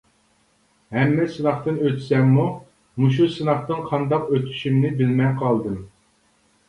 [0.95, 2.45] ھەممە سىناقتىن ئۆتسەممۇ،
[3.03, 5.77] مۇشۇ سىناقتىن قانداق ئۆتۈشۈمنى بىلمەي قالدىم.